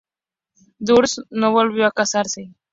[0.79, 2.51] Durst no volvió a casarse